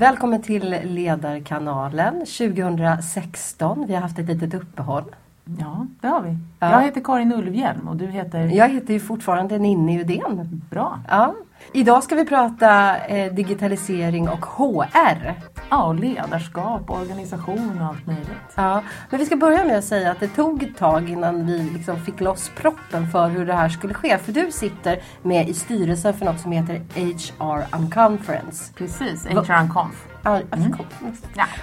[0.00, 3.86] Välkommen till Ledarkanalen 2016.
[3.86, 5.04] Vi har haft ett litet uppehåll.
[5.58, 6.36] Ja, det har vi.
[6.58, 6.70] Ja.
[6.70, 8.38] Jag heter Karin Ulvhjelm och du heter?
[8.38, 10.62] Jag heter ju fortfarande Ninni Udén.
[10.70, 11.00] Bra.
[11.08, 11.34] Ja.
[11.72, 15.34] Idag ska vi prata eh, digitalisering och HR.
[15.70, 18.52] Ja, och ledarskap, organisation och allt möjligt.
[18.54, 18.82] Ja.
[19.10, 22.00] Men vi ska börja med att säga att det tog ett tag innan vi liksom
[22.00, 24.18] fick loss proppen för hur det här skulle ske.
[24.18, 28.72] För du sitter med i styrelsen för något som heter HR Unconference.
[28.74, 30.06] Precis, HR Conf.
[30.22, 30.72] Ja, Mm.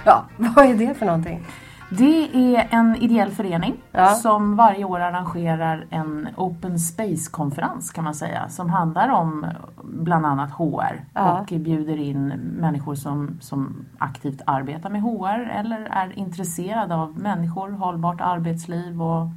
[0.05, 1.45] Ja, vad är det för någonting?
[1.89, 4.07] Det är en ideell förening Ja.
[4.07, 8.49] som varje år arrangerar en Open Space-konferens kan man säga.
[8.49, 9.45] Som handlar om
[9.83, 11.39] bland annat HR Ja.
[11.39, 12.27] och bjuder in
[12.59, 19.27] människor som, som aktivt arbetar med HR eller är intresserade av människor, hållbart arbetsliv och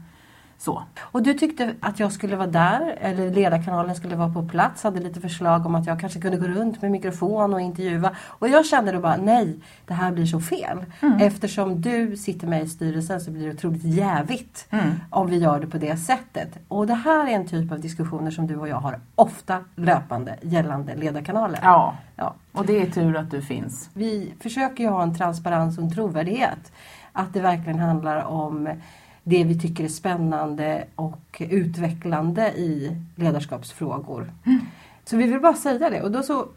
[0.60, 0.82] så.
[1.00, 5.00] Och du tyckte att jag skulle vara där, eller ledarkanalen skulle vara på plats, hade
[5.00, 8.16] lite förslag om att jag kanske kunde gå runt med mikrofon och intervjua.
[8.26, 10.84] Och jag kände då bara, nej, det här blir så fel.
[11.20, 14.68] Eftersom du sitter med i styrelsen så blir det otroligt jävigt
[15.10, 16.58] om vi gör det på det sättet.
[16.68, 20.36] Och det här är en typ av diskussioner som du och jag har ofta löpande
[20.42, 21.60] gällande ledarkanalen.
[21.62, 22.34] Ja, Ja.
[22.52, 23.90] och det är tur att du finns.
[23.94, 26.72] Vi försöker ju ha en transparens och en trovärdighet.
[27.12, 28.68] Att det verkligen handlar om
[29.24, 34.32] det vi tycker är spännande och utvecklande i ledarskapsfrågor.
[35.04, 36.48] Så vi vill bara säga det och då så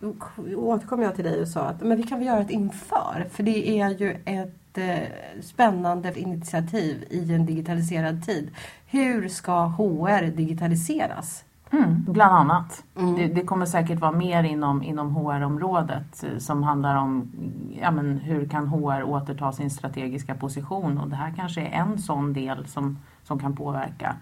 [0.55, 3.27] återkom jag till dig och sa att men vi kan väl göra ett inför.
[3.31, 4.97] För det är ju ett eh,
[5.41, 8.51] spännande initiativ i en digitaliserad tid.
[8.87, 11.43] Hur ska HR digitaliseras?
[11.73, 12.83] Mm, bland annat.
[12.95, 13.15] Mm.
[13.15, 17.31] Det, det kommer säkert vara mer inom, inom HR-området eh, som handlar om
[17.81, 21.97] ja, men hur kan HR återta sin strategiska position och det här kanske är en
[21.97, 24.15] sån del som, som kan påverka.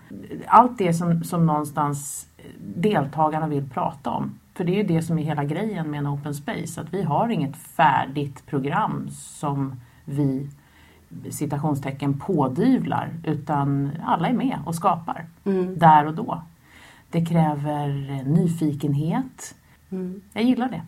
[0.47, 2.27] Allt det som, som någonstans
[2.75, 4.39] deltagarna vill prata om.
[4.53, 7.03] För det är ju det som är hela grejen med en open space, att vi
[7.03, 10.49] har inget färdigt program som vi
[11.29, 15.79] citationstecken pådyvlar utan alla är med och skapar Mm.
[15.79, 16.41] där och då.
[17.11, 17.87] Det kräver
[18.23, 19.55] nyfikenhet.
[19.89, 20.21] Mm.
[20.33, 20.81] Jag gillar det.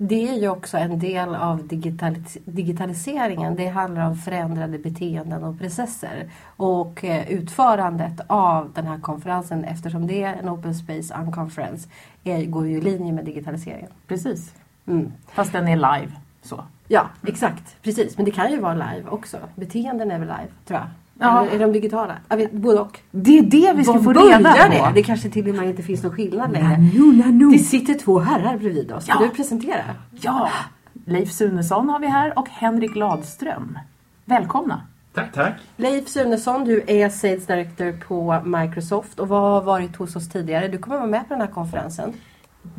[0.00, 3.56] Det är ju också en del av digitalis- digitaliseringen.
[3.56, 6.30] Det handlar om förändrade beteenden och processer.
[6.56, 11.88] Och eh, utförandet av den här konferensen, eftersom det är en Open Space Unconference,
[12.46, 13.90] går ju i linje med digitaliseringen.
[14.06, 14.54] Precis.
[14.86, 15.12] Mm.
[15.28, 16.12] Fast den är live.
[16.42, 16.64] Så.
[16.88, 17.76] Ja, exakt.
[17.82, 18.16] Precis.
[18.16, 19.38] Men det kan ju vara live också.
[19.54, 20.88] Beteenden är väl live, tror jag.
[21.20, 21.42] Ja.
[21.42, 22.14] Eller är de digitala?
[22.28, 23.00] Jag vet, både och.
[23.10, 24.70] Det är det vi ska Vad få reda på.
[24.70, 24.92] det?
[24.94, 26.68] Det kanske till och med inte finns någon skillnad längre.
[26.68, 27.50] Nanu, nanu.
[27.50, 29.04] Det sitter två herrar bredvid oss.
[29.04, 29.20] Ska Ja.
[29.20, 29.80] du presentera?
[30.10, 30.48] Ja,
[31.06, 33.78] Leif Sunesson har vi här och Henrik Ladström.
[34.24, 34.80] Välkomna.
[35.14, 35.52] Tack, tack.
[35.76, 40.68] Leif Sunesson, du är Sales Director på Microsoft och har varit hos oss tidigare.
[40.68, 42.12] Du kommer vara med på den här konferensen.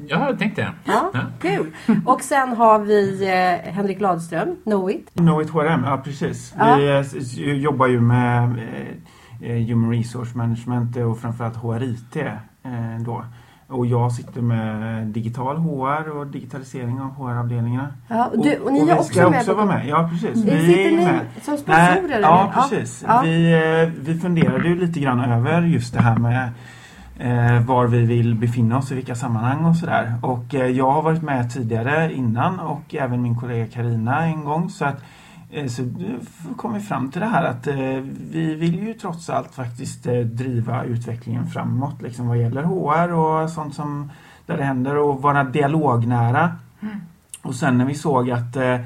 [0.07, 0.71] Ja, jag tänkte.
[0.85, 1.71] Ja, kul!
[2.05, 5.09] Och sen har vi eh, Henrik Ladström, Knowit.
[5.13, 6.53] Know it HRM, ja precis.
[6.57, 6.75] Ja.
[6.75, 6.89] Vi
[7.51, 12.33] eh, jobbar ju med eh, eh, Human Resource Management och framförallt HRIT eh,
[13.05, 13.23] då.
[13.67, 17.93] Och jag sitter med digital HR och digitalisering av HR-avdelningarna.
[18.07, 19.87] Ja, och, du, och ni vi är också ska med också på vara med.
[19.87, 20.45] Ja, precis.
[20.45, 21.19] Vi Vi sitter är ni med.
[21.41, 22.09] som sponsorer?
[22.15, 22.19] eller?
[22.27, 23.03] ja, precis.
[23.07, 23.21] Ja.
[23.21, 26.49] Vi, eh, vi funderade ju lite grann över just det här med
[27.19, 30.13] eh, var vi vill befinna oss i vilka sammanhang och sådär.
[30.21, 34.69] Och eh, jag har varit med tidigare innan och även min kollega Karina en gång.
[34.69, 35.03] Så att
[35.51, 35.83] eh, så
[36.57, 37.75] kom vi fram till det här att eh,
[38.31, 43.49] vi vill ju trots allt faktiskt eh, driva utvecklingen framåt liksom vad gäller HR och
[43.49, 44.11] sånt som
[44.45, 46.51] där det händer och vara dialognära.
[47.41, 48.79] Och sen när vi såg att eh,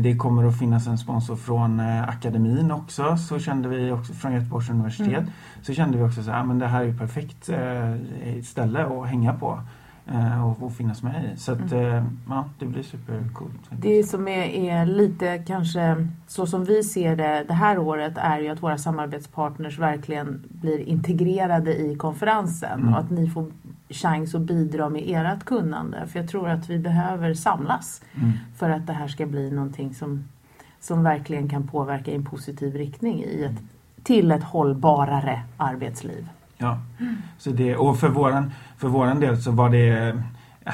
[0.00, 3.16] det kommer att finnas en sponsor från eh, akademin också.
[3.16, 5.24] Så kände vi också från Göteborgs universitet.
[5.62, 9.32] Så kände vi också så här, men det här är perfekt eh, ställe att hänga
[9.32, 9.52] på.
[9.52, 9.58] eh,
[10.44, 11.36] och, och finnas med i.
[11.36, 13.52] Så att eh, ja, det blir supercoolt.
[13.70, 18.38] Det som är, är lite kanske så som vi ser det det här året är
[18.40, 22.94] ju att våra samarbetspartners verkligen blir integrerade i konferensen Mm.
[22.94, 23.46] och att ni får
[23.88, 26.06] chans att bidra med ert kunnande.
[26.06, 28.32] För jag tror att vi behöver samlas Mm.
[28.56, 30.24] för att det här ska bli någonting som,
[30.80, 33.62] som verkligen kan påverka i en positiv riktning i ett,
[34.04, 36.28] till ett hållbarare arbetsliv.
[36.64, 36.78] Ja.
[37.38, 40.14] Så det, och för våran, för våran del så var det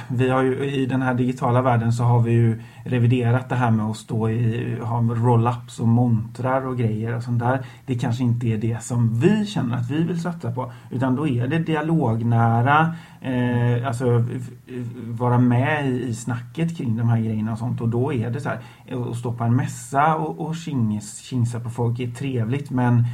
[0.09, 3.71] vi har ju i den här digitala världen så har vi ju reviderat det här
[3.71, 7.65] med att stå i, ha roll-ups och montrar och grejer och sånt där.
[7.87, 10.73] Det kanske inte är det som vi känner att vi vill satsa på.
[10.91, 14.25] Utan då är det dialognära, eh, alltså
[15.07, 17.81] vara med i, i snacket kring de här grejerna och sånt.
[17.81, 18.61] Och då är det så här,
[19.11, 23.05] att stå på en mässa och, och kings, kingsa på folk är trevligt men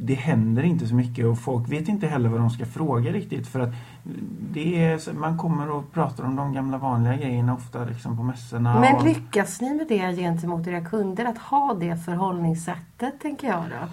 [0.00, 3.46] det händer inte så mycket och folk vet inte heller vad de ska fråga riktigt
[3.46, 3.74] för att
[4.52, 8.80] det är, man kommer och pratar om de gamla vanliga grejerna ofta liksom på mässorna.
[8.80, 11.24] Men och, lyckas ni med det gentemot era kunder?
[11.24, 13.88] Att ha det förhållningssättet, tänker jag då?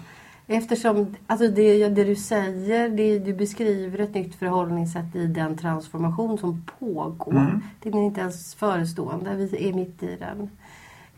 [0.54, 6.38] Eftersom alltså det, det du säger, det, du beskriver ett nytt förhållningssätt i den transformation
[6.38, 7.32] som pågår.
[7.32, 7.60] Mm.
[7.82, 10.50] Den är inte ens förestående, vi är mitt i den.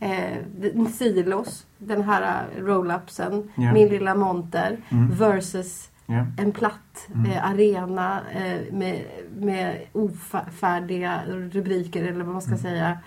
[0.03, 3.73] Eh, silos, den här roll-upsen, Ja.
[3.73, 5.11] min lilla monter Mm.
[5.11, 6.27] versus ja.
[6.39, 7.31] en platt Mm.
[7.31, 9.03] eh, arena eh, med,
[9.39, 11.21] med ofärdiga
[11.53, 12.63] rubriker eller vad man ska Mm.
[12.63, 12.99] säga.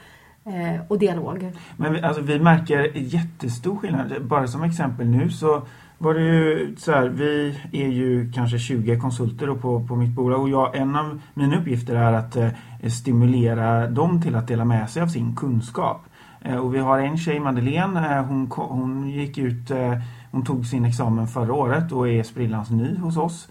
[0.45, 1.51] Eh, och dialog.
[1.77, 4.13] Men vi, alltså, vi märker jättestor skillnad.
[4.21, 5.61] Bara som exempel nu så
[5.97, 10.41] var det ju så här, vi är ju kanske 20 konsulter på, på mitt bolag
[10.41, 12.49] och jag, en av mina uppgifter är att eh,
[12.89, 16.05] stimulera dem till att dela med sig av sin kunskap.
[16.45, 19.93] Eh, och vi har en tjej, Madeleine, eh, hon, hon gick ut, eh,
[20.31, 23.47] hon tog sin examen förra året och är sprillans ny hos oss.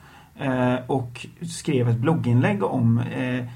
[0.86, 3.02] Och skrev ett blogginlägg om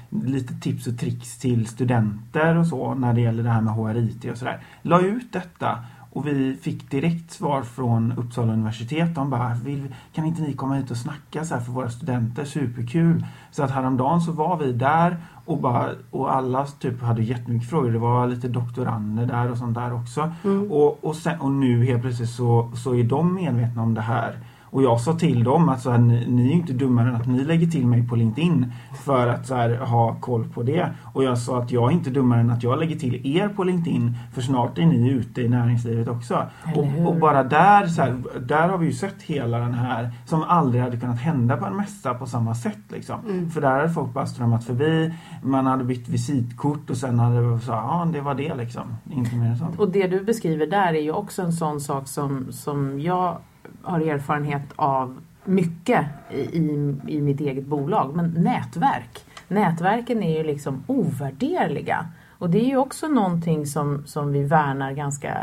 [0.09, 4.25] lite tips och tricks till studenter och så när det gäller det här med HRIT
[4.25, 4.59] och sådär.
[4.81, 5.79] La ut detta
[6.11, 9.15] och vi fick direkt svar från Uppsala universitet.
[9.15, 12.45] De bara, Vill, kan inte ni komma hit och snacka så här för våra studenter?
[12.45, 13.25] Superkul!
[13.51, 15.17] Så att häromdagen så var vi där
[15.49, 17.91] och, bara, och alla typ hade jättemycket frågor.
[17.91, 20.31] Det var lite doktorander där och sånt där också.
[20.43, 20.71] Mm.
[20.71, 24.37] Och, och, sen, och nu helt plötsligt så, så är de medvetna om det här.
[24.71, 27.15] Och jag sa till dem att så här, ni, ni är ju inte dummare än
[27.15, 28.73] att ni lägger till mig på LinkedIn
[29.05, 30.89] för att så här, ha koll på det.
[31.13, 33.63] Och jag sa att jag är inte dummare än att jag lägger till er på
[33.63, 36.45] LinkedIn för snart är ni ute i näringslivet också.
[36.75, 40.43] Och, och bara där, så här, där har vi ju sett hela den här som
[40.43, 42.79] aldrig hade kunnat hända på en mässa på samma sätt.
[42.89, 43.19] Liksom.
[43.25, 43.49] Mm.
[43.49, 45.13] För där hade folk bara strömmat förbi,
[45.43, 48.95] man hade bytt visitkort och sen hade det så, ja det var det liksom.
[49.11, 49.65] Inte mer än så.
[49.77, 53.37] Och det du beskriver där är ju också en sån sak som, som jag
[53.83, 58.15] har erfarenhet av mycket i, i, i mitt eget bolag.
[58.15, 59.25] Men nätverk.
[59.47, 62.05] Nätverken är ju liksom ovärderliga.
[62.39, 65.37] Och det är ju också någonting som, som vi värnar ganska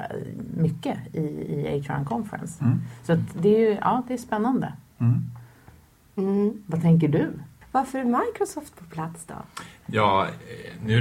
[0.57, 2.65] mycket i, i HR Conference.
[2.65, 2.79] Mm.
[3.03, 4.73] Så att det är ju ja, det är spännande.
[4.99, 5.23] Mm.
[6.17, 6.63] Mm.
[6.67, 7.31] Vad tänker du?
[7.77, 9.35] Varför är Microsoft på plats då?
[9.87, 10.31] Ja, eh,
[10.85, 10.97] nu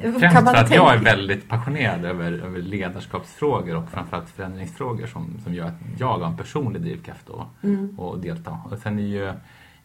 [0.00, 5.06] är det främst för att jag är väldigt passionerad över, över ledarskapsfrågor och framförallt förändringsfrågor
[5.06, 8.00] som, som gör att jag har en personlig drivkraft att Mm.
[8.00, 8.58] att delta.
[8.70, 9.26] Och sen är ju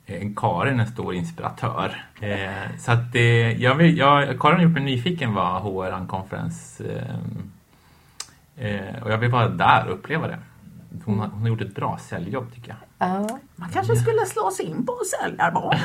[0.05, 2.03] eh, Karin en stor inspiratör.
[2.21, 6.83] Eh, så att det, jag vill, jag, Karin har gjort mig nyfiken vad HR Conference
[8.57, 10.39] eh, eh, och jag vill vara där och uppleva det.
[11.05, 13.09] Hon har, hon har gjort ett bra säljjobb tycker jag.
[13.09, 13.39] Ja.
[13.55, 15.79] Man kanske skulle slå sig in på säljarbanan.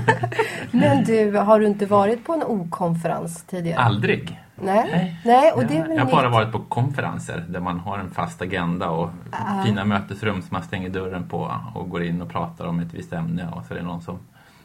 [0.70, 3.78] Men du, har du inte varit på en O-konferens tidigare?
[3.80, 4.40] Aldrig.
[4.54, 4.88] Nej.
[4.92, 5.20] Nej.
[5.24, 6.32] Nej, och det är jag, väl jag har bara nytt.
[6.32, 9.64] varit på konferenser där man har en fast agenda och Ah.
[9.64, 13.12] fina mötesrum som man stänger dörren på och går in och pratar om ett visst
[13.12, 14.18] ämne och så är det någon som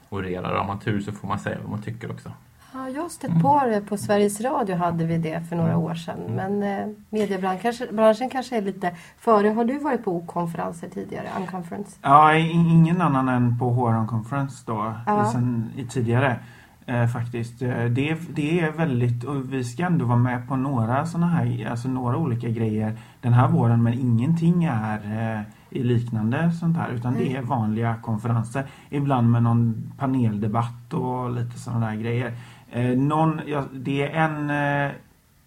[0.10, 0.56] orerar.
[0.58, 2.32] Har man tur så får man säga vad man tycker också.
[2.74, 3.82] Ja, jag har stött på det.
[3.82, 6.20] På Sveriges Radio hade vi det för några år sedan.
[6.36, 9.50] Men eh, mediebranschen kanske, branschen kanske är lite före.
[9.50, 11.28] Har du varit på O-konferenser tidigare?
[11.40, 11.98] Unconference?
[12.02, 15.32] Ja, ingen annan än på HR Conference då, Ja.
[15.32, 16.40] sen i tidigare.
[16.86, 17.62] Eh, faktiskt.
[17.62, 21.68] Eh, Det, det är väldigt, och vi ska ändå vara med på några såna här,
[21.72, 25.00] alltså några olika grejer den här våren men ingenting är
[25.38, 28.66] eh, i liknande sånt här utan det är vanliga konferenser.
[28.90, 32.34] Ibland med någon paneldebatt och lite sådana där grejer.
[32.74, 34.92] Eh, någon, ja, det är en, eh,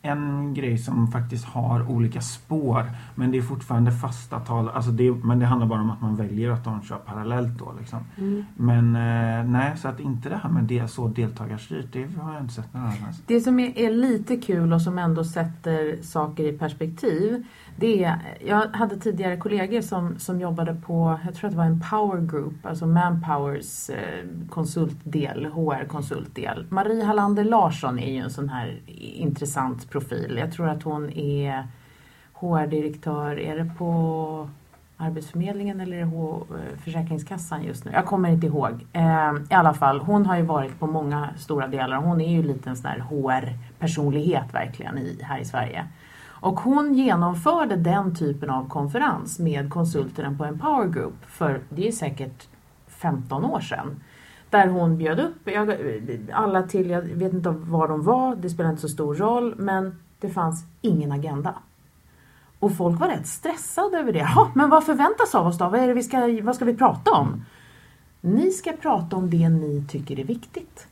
[0.02, 4.68] en grej som faktiskt har olika spår men det är fortfarande fasta tal.
[4.68, 7.74] Alltså det, men det handlar bara om att man väljer att de kör parallellt då.
[7.78, 7.98] Liksom.
[8.18, 8.44] Mm.
[8.54, 12.42] Men eh, nej, så att inte det här med det så deltagarstyrt, det har jag
[12.42, 13.22] inte sett någon annanstans.
[13.26, 17.44] Det som är, är lite kul och som ändå sätter saker i perspektiv.
[17.78, 18.14] Det
[18.46, 22.20] jag hade tidigare kollegor som, som jobbade på, jag tror att det var en power
[22.20, 26.66] group, alltså Manpowers eh, konsultdel, HR-konsultdel.
[26.68, 28.78] Marie Hallander Larsson är ju en sån här
[29.14, 30.36] intressant profil.
[30.40, 31.66] Jag tror att hon är
[32.32, 34.48] HR-direktör, är det på
[34.96, 37.90] Arbetsförmedlingen eller H- eh, Försäkringskassan just nu?
[37.94, 38.86] Jag kommer inte ihåg.
[38.92, 41.96] Eh, I alla fall, hon har ju varit på många stora delar.
[41.96, 45.86] Hon är ju lite en sån här HR-personlighet verkligen i, här i Sverige.
[46.46, 51.92] Och hon genomförde den typen av konferens med konsulterna på Empower Group för det är
[51.92, 52.48] säkert
[52.88, 54.00] 15 år sedan.
[54.50, 55.76] Där hon bjöd upp jag,
[56.32, 59.98] alla till, jag vet inte var de var, det spelar inte så stor roll, men
[60.20, 61.54] det fanns ingen agenda.
[62.58, 64.18] Och folk var rätt stressade över det.
[64.18, 65.68] Ja, men vad förväntas av oss då?
[65.68, 67.44] Vad, är det vi ska, vad ska vi prata om?
[68.20, 70.88] Ni ska prata om det ni tycker är viktigt.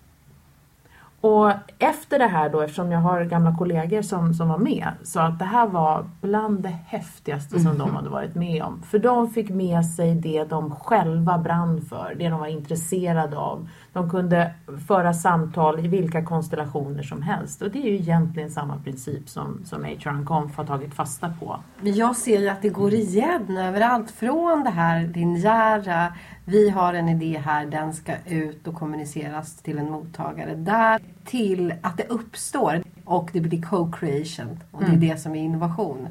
[1.25, 5.21] Och efter det här då, eftersom jag har gamla kollegor som, som var med, så
[5.21, 8.83] att det här var bland det häftigaste som de hade varit med om.
[8.83, 13.69] För de fick med sig det de själva brann för, det de var intresserade av.
[13.94, 14.54] De kunde
[14.88, 17.62] föra samtal i vilka konstellationer som helst.
[17.62, 21.60] Och det är ju egentligen samma princip som, som HR Conf har tagit fasta på.
[21.80, 24.10] Men jag ser ju att det går igen överallt.
[24.10, 29.78] Från det här linjära, vi har en idé här, den ska ut och kommuniceras till
[29.78, 30.54] en mottagare.
[30.54, 34.58] Där till att det uppstår och det blir co-creation.
[34.70, 36.08] Och det är det som är innovation.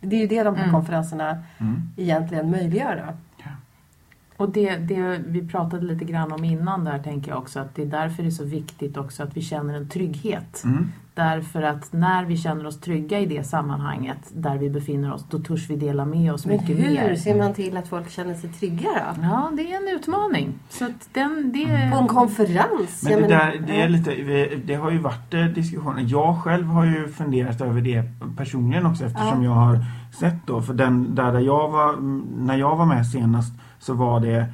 [0.00, 1.38] Det är ju det de här konferenserna
[1.96, 3.04] egentligen möjliggör.
[3.06, 3.14] Då.
[4.40, 7.82] Och det, det vi pratade lite grann om innan där tänker jag också att det
[7.82, 10.62] är därför det är så viktigt också att vi känner en trygghet.
[10.64, 10.88] Mm.
[11.14, 15.38] Därför att när vi känner oss trygga i det sammanhanget där vi befinner oss, då
[15.38, 17.14] törs vi dela med oss Men mycket hur mer.
[17.14, 19.22] ser man till att folk känner sig trygga då?
[19.22, 20.54] Ja, det är en utmaning.
[20.68, 21.90] Så att den, det...
[21.92, 23.02] På en konferens?
[23.02, 24.14] Men det, där, det, är lite,
[24.64, 26.04] det har ju varit eh, diskussioner.
[26.06, 28.02] Jag själv har ju funderat över det
[28.36, 29.50] personligen också eftersom Ja.
[29.50, 29.84] jag har
[30.20, 30.62] sett då.
[30.62, 31.96] För den, där, där jag var,
[32.46, 34.46] när jag var med senast så var det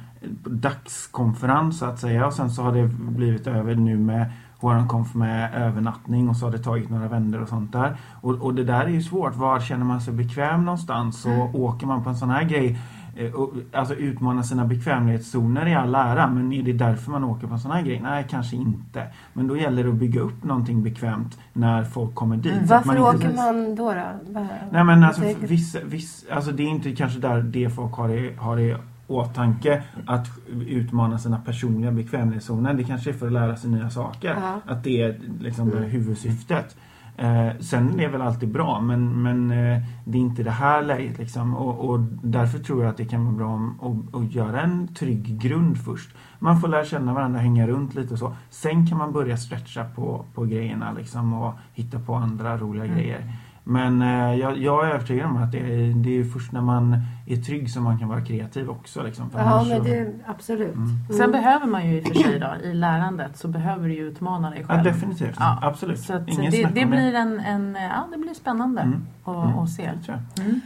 [0.45, 2.27] dagskonferens så att säga.
[2.27, 4.25] Och sen så har det blivit över nu med
[4.87, 7.95] Conf med övernattning och så har det tagit några vändor och sånt där.
[8.21, 9.35] Och, och det där är ju svårt.
[9.35, 11.25] Var känner man sig bekväm någonstans?
[11.25, 12.79] Och åker man på en sån här grej
[13.15, 17.47] eh, och, alltså utmana sina bekvämlighetszoner i all ära, men är det därför man åker
[17.47, 17.99] på en sån här grej?
[18.03, 19.03] Nej, kanske inte.
[19.33, 22.53] Men då gäller det att bygga upp någonting bekvämt när folk kommer dit.
[22.61, 23.93] att Varför man inte- åker man då?
[23.93, 24.45] då?
[24.71, 28.35] Nej men alltså, vissa, viss, alltså det är inte kanske där det folk har i,
[28.35, 28.75] har i
[29.07, 30.27] åtanke att
[30.67, 32.73] utmana sina personliga bekvämlighetszoner.
[32.73, 34.35] Det kanske är för att lära sig nya saker.
[34.41, 34.61] Ja.
[34.73, 35.81] Att det är liksom Mm.
[35.81, 36.77] det huvudsyftet.
[37.19, 40.81] Eh, sen är det väl alltid bra men, men eh, det är inte det här
[40.83, 41.55] läget liksom.
[41.55, 43.79] Och, och därför tror jag att det kan vara bra om,
[44.11, 46.09] att, att göra en trygg grund först.
[46.39, 48.35] Man får lära känna varandra, hänga runt lite och så.
[48.49, 52.97] Sen kan man börja stretcha på, på grejerna liksom och hitta på andra roliga Mm.
[52.97, 53.31] grejer.
[53.69, 56.97] Men eh, jag, jag är övertygad om att det är, det är först när man
[57.27, 59.03] är trygg som man kan vara kreativ också.
[59.03, 60.75] Liksom, Ja, men så- det absolut.
[60.75, 60.89] Mm.
[61.09, 61.31] Sen Mm.
[61.31, 64.49] behöver man ju i och för sig då, i lärandet så behöver du ju utmana
[64.49, 64.83] dig Ja, själv.
[64.83, 65.35] definitivt.
[65.39, 65.99] Ja, Absolut.
[65.99, 69.05] Så att Ingen det, det blir en, en, ja det blir spännande Mm.
[69.23, 69.59] att, Mm.
[69.59, 69.91] att se.
[69.97, 70.45] Det tror jag.
[70.45, 70.61] Mm.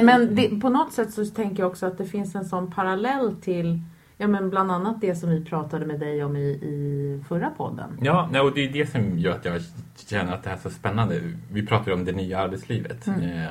[0.00, 2.70] Eh, Men det, på något sätt så tänker jag också att det finns en sån
[2.70, 3.82] parallell till
[4.18, 7.98] Ja men bland annat det som vi pratade med dig om i, i förra podden.
[8.02, 9.60] Ja, och det är det som gör att jag
[10.08, 11.20] känner att det här är så spännande.
[11.52, 13.06] Vi pratar ju om det nya arbetslivet.
[13.06, 13.22] Mm.
[13.22, 13.50] Eh,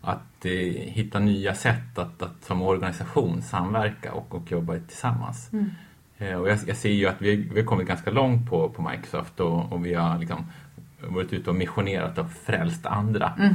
[0.00, 0.50] Att eh,
[0.92, 5.52] hitta nya sätt att, att som organisation samverka och, och jobba tillsammans.
[5.52, 5.70] Mm.
[6.18, 8.82] Eh, Och jag, jag ser ju att vi, vi har kommit ganska långt på, på
[8.82, 10.46] Microsoft och, och vi har liksom
[11.00, 13.32] varit ute och missionerat och frälst andra.
[13.38, 13.54] Mm.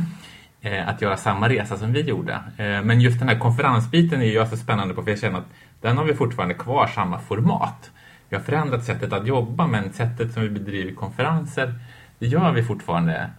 [0.65, 2.33] Eh, att göra samma resa som vi gjorde.
[2.33, 5.47] Eh, men just den här konferensbiten är jag så spännande på för jag känner att
[5.81, 7.91] den har vi fortfarande kvar samma format.
[8.29, 11.73] Vi har förändrat sättet att jobba men sättet som vi bedriver konferenser
[12.19, 13.29] det gör vi fortfarande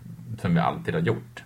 [0.40, 1.44] som vi alltid har gjort.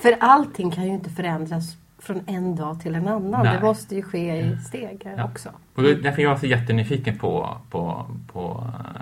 [0.00, 3.42] För allting kan ju inte förändras från en dag till en annan.
[3.44, 3.56] Nej.
[3.56, 5.24] Det måste ju ske i steg här Ja.
[5.24, 5.48] också.
[5.74, 9.00] Och det är därför jag så jättenyfiken på, på, på eh,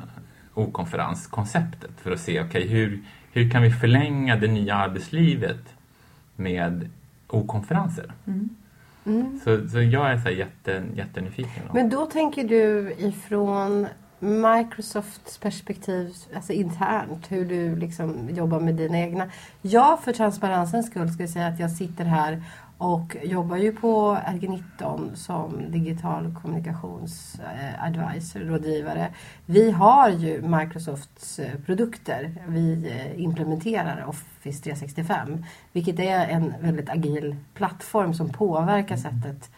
[0.55, 3.01] okonferenskonceptet för att se okej hur,
[3.33, 5.75] hur kan vi förlänga det nya arbetslivet
[6.39, 6.91] med
[7.27, 8.13] okonferenser?
[8.27, 8.49] Mm.
[9.07, 9.41] Mm.
[9.45, 11.63] Så, så jag är så jätte, jättenyfiken.
[11.73, 13.87] Men då tänker du ifrån
[14.19, 19.31] Microsofts perspektiv, alltså internt, hur du liksom jobbar med dina egna.
[19.63, 22.43] Jag för transparensens skull jag säga att jag sitter här
[22.79, 29.09] och jobbar ju på RG19 som digital kommunikationsadvisor, rådgivare.
[29.47, 32.35] Vi har ju Microsofts eh, produkter.
[32.49, 39.51] Vi eh, implementerar Office 365, vilket är en väldigt agil plattform som påverkar sättet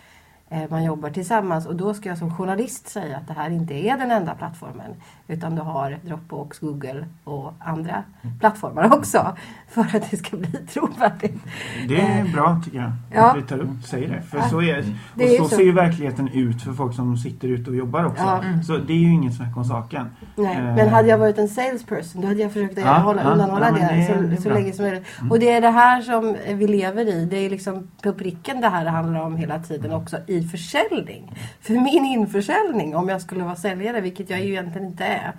[0.71, 1.67] man jobbar tillsammans.
[1.67, 4.91] Och då ska jag som journalist säga att det här inte är den enda plattformen.
[5.29, 8.03] Utan du har Dropbox, Google och andra
[8.41, 9.37] plattformar också.
[9.69, 11.43] För att det ska bli trovärdigt.
[11.89, 12.93] Det är bra tycker jag.
[13.15, 13.31] Ja.
[13.31, 14.23] Att vi tar upp säger det.
[14.23, 14.49] För Ja.
[14.49, 15.57] så är Det Och är så, så.
[15.57, 18.23] ser ju verkligheten ut för folk som sitter ute och jobbar också.
[18.25, 18.43] Ja.
[18.67, 20.07] Så det är ju inget snack om saken.
[20.37, 20.63] Nej, Eh.
[20.75, 23.75] men hade jag varit en salesperson då hade jag försökt Ja, hålla, ja, undanhålla ja,
[23.89, 25.07] det, det- så, det så länge som möjligt.
[25.21, 25.31] Mm.
[25.31, 27.25] Och det är det här som vi lever i.
[27.25, 31.33] Det är liksom på pricken det här det handlar om hela tiden också i försäljning.
[31.61, 35.33] För min införsäljning, om jag skulle vara säljare, vilket jag ju egentligen inte är,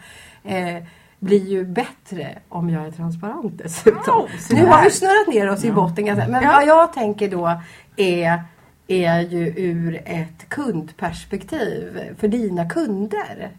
[0.78, 0.84] eh,
[1.20, 4.22] blir ju bättre om jag är transparent dessutom.
[4.22, 5.74] Oh, nu har vi snurrat ner oss i Ja.
[5.74, 6.28] botten ganska.
[6.28, 6.52] Men Ja.
[6.56, 7.62] vad jag tänker då
[7.98, 8.44] är
[8.88, 13.50] är ju ur ett kundperspektiv för dina kunder.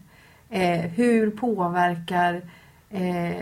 [0.49, 2.41] Eh, hur påverkar
[2.93, 3.35] eh,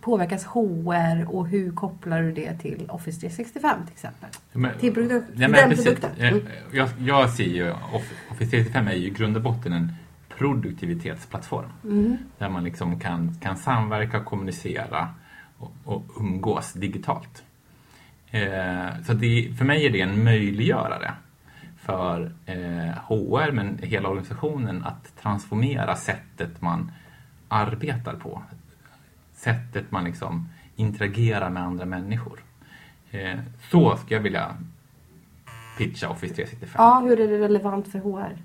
[0.00, 4.28] påverkas HR och hur kopplar du det till Office 365 till exempel?
[4.52, 5.98] Men- Till produkt, Ja, men den precis.
[6.18, 6.40] Mm.
[6.72, 9.92] Jag, jag ser ju Off- Office 365 är ju i grund och botten en
[10.38, 11.68] produktivitetsplattform.
[12.38, 15.08] Där man liksom kan, kan samverka, kommunicera
[15.58, 17.42] och, och umgås digitalt.
[18.30, 21.12] Eh, så det, för mig är det en möjliggörare
[21.82, 26.92] för eh, HR men hela organisationen att transformera sättet man
[27.48, 28.42] arbetar på.
[29.40, 32.40] Sättet man liksom interagerar med andra människor.
[33.10, 33.38] Eh,
[33.70, 34.56] så ska jag vilja
[35.78, 36.74] pitcha Office 365.
[36.78, 38.36] Ja, hur är det relevant för HR?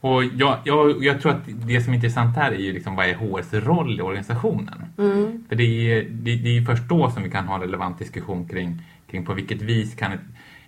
[0.00, 3.06] Och jag, jag, jag tror att det som är intressant här är ju liksom vad
[3.06, 4.84] är HRs roll i organisationen.
[4.98, 5.44] Mm.
[5.48, 7.98] För det är, det, det är ju först då som vi kan ha en relevant
[7.98, 10.20] diskussion kring, kring på vilket vis kan ett,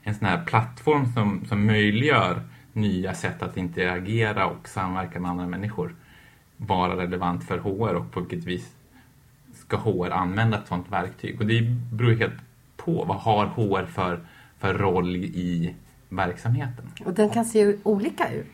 [0.02, 2.42] en sån här plattform som, som möjliggör
[2.72, 5.94] nya sätt att interagera och samverka med andra människor
[6.56, 8.75] vara relevant för HR och på vilket vis
[9.66, 11.40] ska HR använda ett sådant verktyg.
[11.40, 11.60] Och det
[11.92, 12.32] beror helt
[12.76, 14.20] på vad har HR för,
[14.58, 15.74] för roll i
[16.08, 16.84] verksamheten.
[17.04, 18.46] Och den kan se olika ut.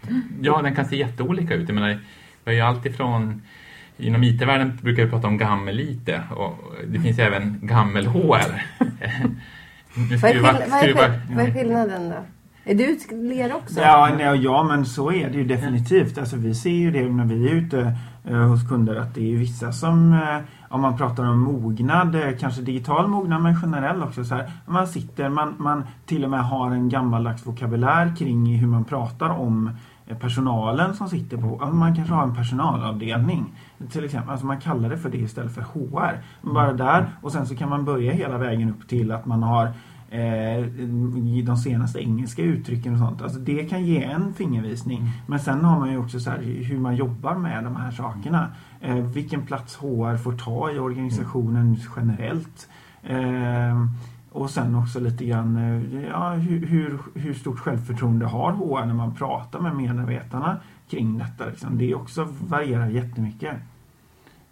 [0.42, 1.68] Ja, den kan se jätteolika ut.
[1.68, 1.88] Jag menar,
[2.44, 3.42] vi har ju alltifrån
[3.96, 8.62] Inom IT-världen brukar vi prata om gammel-IT och det finns även gammel-HR.
[9.94, 12.16] Vad är, skruvar- skill- vad, är skruvar- skill- vad är skillnaden då?
[12.64, 13.80] Är du ler också?
[13.80, 16.18] Ja, nej, ja, men så är det ju definitivt.
[16.18, 19.26] Alltså, vi ser ju det när vi är ute eh, hos kunder att det är
[19.26, 20.38] ju vissa som, eh,
[20.68, 24.50] om man pratar om mognad, eh, kanske digital mognad men generell också så här.
[24.66, 29.28] Man sitter, man, man till och med har en gammaldags vokabulär kring hur man pratar
[29.28, 29.70] om
[30.06, 33.54] eh, personalen som sitter på, ja, man kanske har en personalavdelning
[33.90, 36.22] till exempel, alltså man kallar det för det istället för HR.
[36.42, 39.72] Bara där och sen så kan man börja hela vägen upp till att man har
[40.12, 40.66] eh,
[41.44, 43.22] de senaste engelska uttrycken och sånt.
[43.22, 45.10] Alltså det kan ge en fingervisning.
[45.26, 48.52] Men sen har man ju också så här, hur man jobbar med de här sakerna.
[48.80, 52.68] Eh, vilken plats HR får ta i organisationen generellt.
[53.02, 53.86] Eh,
[54.30, 55.58] och sen också lite grann
[56.10, 60.56] ja, hur, hur, hur stort självförtroende har HR när man pratar med medarbetarna
[60.90, 61.46] kring detta.
[61.46, 61.78] Liksom.
[61.78, 63.56] Det också varierar jättemycket.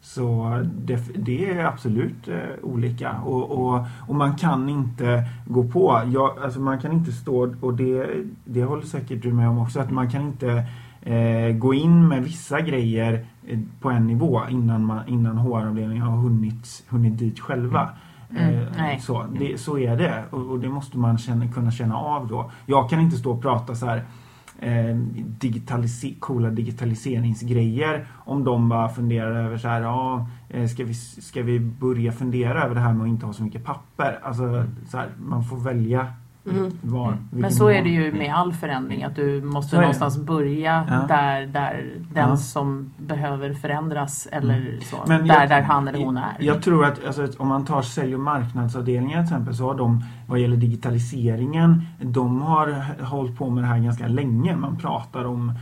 [0.02, 6.02] Så det, det är absolut eh, olika och, och, och man kan inte gå på.
[6.12, 8.06] Jag, alltså man kan inte stå, och det,
[8.44, 10.64] det håller säkert du med om också, att man kan inte
[11.02, 16.16] eh, gå in med vissa grejer eh, på en nivå innan, man, innan HR-avdelningen har
[16.16, 17.88] hunnit, hunnit dit själva.
[18.30, 19.00] Mm, Eh, nej.
[19.00, 22.50] så, det, så är det och, och det måste man känna, kunna känna av då.
[22.66, 24.04] Jag kan inte stå och prata så här
[24.60, 24.96] eh,
[25.40, 28.06] digitalise coola digitaliseringsgrejer.
[28.24, 32.64] Om de bara funderar över så här, ja, eh, ska vi, ska vi börja fundera
[32.64, 34.18] över det här med att inte ha så mycket papper?
[34.22, 36.06] Alltså, så här, man får välja
[36.46, 36.70] Mm.
[36.82, 37.06] var.
[37.08, 37.18] Mm.
[37.30, 40.94] Men så är det ju med all förändring att du måste någonstans börja Ja.
[41.08, 42.36] där, där den Ja.
[42.36, 44.96] som behöver förändras eller så.
[45.06, 46.36] Men där, jag- där han eller hon är.
[46.38, 50.04] Jag tror att alltså, om man tar sälj och marknadsavdelningen till exempel så har de
[50.26, 54.56] vad gäller digitaliseringen de har hållit på med det här ganska länge.
[54.56, 55.52] Man pratar om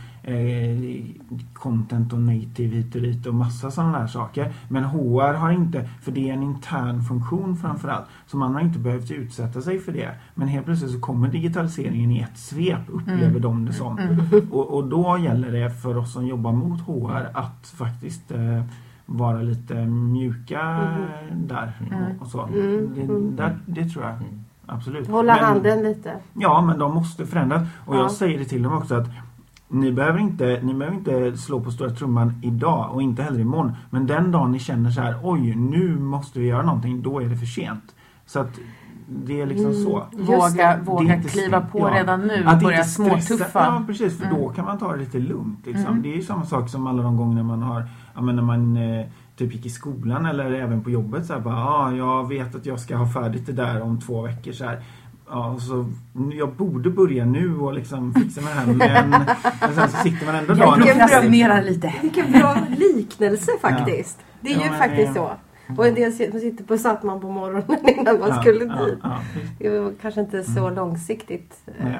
[1.53, 4.53] content och native hit och dit och massa sådana där saker.
[4.67, 8.79] Men HR har inte, för det är en intern funktion framförallt, så man har inte
[8.79, 10.09] behövt utsätta sig för det.
[10.35, 13.41] Men helt plötsligt så kommer digitaliseringen i ett svep upplever Mm.
[13.41, 13.99] de det som.
[14.51, 18.63] Och, och då gäller det för oss som jobbar mot HR att faktiskt eh,
[19.05, 21.47] vara lite mjuka Mm.
[21.47, 22.03] där Mm.
[22.15, 22.41] och, och så.
[22.45, 22.89] Mm.
[23.35, 24.25] Det, där, det tror jag Mm.
[24.65, 25.07] absolut.
[25.07, 26.13] Hålla Men- handen lite.
[26.33, 27.61] Ja, men de måste förändras.
[27.85, 27.99] Och Ja.
[27.99, 29.07] jag säger det till dem också att
[29.71, 33.71] ni behöver, inte, ni behöver inte slå på stora trumman idag och inte heller imorgon.
[33.89, 37.25] Men den dagen ni känner så här, oj nu måste vi göra någonting, då är
[37.25, 37.83] det för sent.
[38.25, 38.59] Så att
[39.25, 39.83] det är liksom Mm.
[39.83, 40.03] så.
[40.17, 41.95] Just Våga, våga inte kliva på ja.
[41.99, 43.59] redan nu och börja småtuffa.
[43.65, 44.17] Ja, precis.
[44.17, 44.41] För Mm.
[44.41, 45.65] då kan man ta det lite lugnt.
[45.65, 45.85] Liksom.
[45.87, 46.01] Mm.
[46.01, 47.83] Det är ju samma sak som alla de gånger man har,
[48.15, 49.05] ja, men när man eh,
[49.37, 51.25] typ gick i skolan eller även på jobbet.
[51.25, 54.21] Så här, bara, ah, jag vet att jag ska ha färdigt det där om två
[54.21, 54.51] veckor.
[54.51, 54.79] Så här.
[55.31, 55.85] Ja, så,
[56.33, 59.09] jag borde börja nu och liksom fixa med det här men,
[59.61, 60.79] men sen så sitter man ändå dagen.
[62.01, 64.17] Vilken bra liknelse faktiskt.
[64.41, 65.31] Det är Ja, ju men, faktiskt eh, så.
[65.77, 67.63] Och en del sit- sitter på Sattman på morgonen
[67.99, 68.99] innan man Ja, skulle ja, dit.
[69.03, 69.19] ja,
[69.59, 71.57] Det var kanske inte så långsiktigt.
[71.67, 71.99] eh, Nej.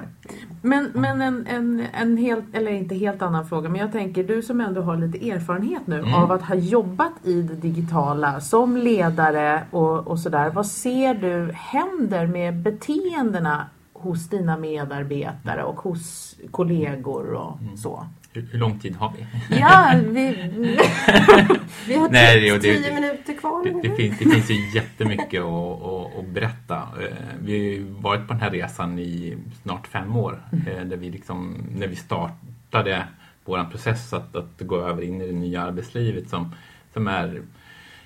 [0.62, 4.42] Men, men en, en, en helt, eller inte helt annan fråga, men jag tänker du
[4.42, 6.14] som ändå har lite erfarenhet nu Mm.
[6.14, 10.50] av att ha jobbat i det digitala som ledare och, och sådär.
[10.50, 17.78] Vad ser du händer med beteendena hos dina medarbetare och hos kollegor och Mm.
[17.78, 18.06] så?
[18.40, 19.26] Hur, hur lång tid har vi?
[19.60, 20.36] Ja, vi,
[21.88, 23.64] vi har Nej, tio, det- minuter kvar.
[23.64, 26.76] Det, det, finns, det finns ju jättemycket att, att, att berätta.
[26.76, 27.08] Eh,
[27.44, 30.42] Vi har varit på den här resan i snart fem år.
[30.68, 33.04] eh, Där vi liksom, när vi startade
[33.46, 36.56] vår process att, att gå över in i det nya arbetslivet som,
[36.94, 37.42] som är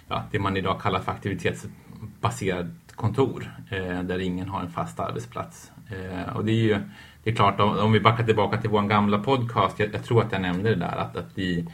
[0.07, 2.65] ja, det man idag kallar för aktivitetsbaserat
[2.95, 3.51] kontor.
[3.71, 5.71] eh, Där ingen har en fast arbetsplats.
[6.35, 6.77] Och det är ju
[7.23, 10.21] det är klart, om, om vi backar tillbaka till vår gamla podcast, jag, jag, tror
[10.21, 11.65] att jag nämnde det där, att, att vi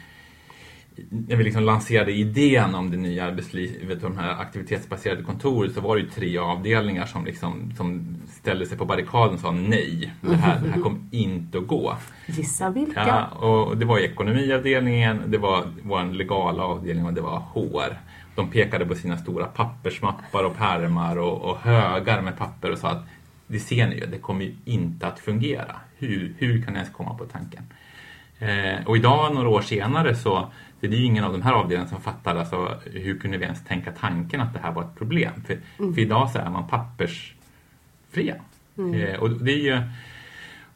[1.09, 5.81] när vi liksom lanserade idén om det nya arbetslivet och de här aktivitetsbaserade kontoret så
[5.81, 10.13] var det ju tre avdelningar som, liksom, som ställde sig på barrikaden och sa nej,
[10.21, 11.95] det här, det här kommer inte att gå.
[12.25, 13.07] Gissa vilka?
[13.07, 17.99] Ja, och det var ekonomiavdelningen, det var vår legala avdelning och det var HR.
[18.35, 22.89] De pekade på sina stora pappersmappar och pärmar och, och högar med papper och sa
[22.89, 23.05] att
[23.49, 25.75] det ser ni ju, det kommer ju inte att fungera.
[25.97, 27.63] Hur, hur kan ni ens komma på tanken?
[28.39, 31.89] Eh, och idag, några år senare, så det är ju ingen av de här avdelningarna
[31.89, 35.33] som fattar alltså, hur kunde vi ens tänka tanken att det här var ett problem.
[35.47, 35.93] För, mm.
[35.93, 38.35] för idag så är man pappersfria.
[38.77, 38.93] Mm.
[38.93, 39.81] Eh, och det är ju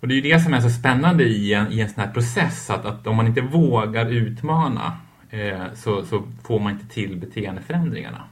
[0.03, 2.69] och det är det som är så spännande i en, i en sån här process,
[2.69, 4.97] att, att om man inte vågar utmana
[5.29, 8.23] eh, så, så får man inte till beteendeförändringarna.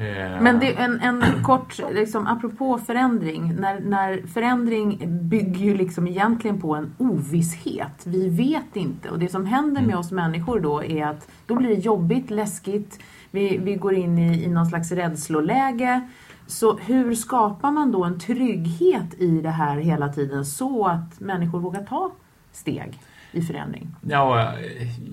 [0.00, 3.54] Eh, Men det är en, en kort, liksom, apropå förändring.
[3.54, 8.06] När, när förändring bygger ju liksom egentligen på en ovisshet.
[8.06, 9.10] Vi vet inte.
[9.10, 9.98] Och det som händer med mm.
[9.98, 13.00] oss människor då är att då blir det jobbigt, läskigt.
[13.30, 16.08] Vi, vi går in i, i någon slags rädsloläge.
[16.46, 21.60] Så hur skapar man då en trygghet i det här hela tiden så att människor
[21.60, 22.10] vågar ta
[22.52, 22.98] steg?
[23.32, 23.88] I förändring?
[24.02, 24.52] Ja,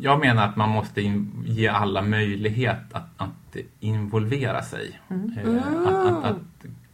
[0.01, 1.01] jag menar att man måste
[1.45, 4.99] ge alla möjlighet att, att involvera sig.
[5.09, 5.37] Mm.
[5.37, 6.41] Eh, att, att, att,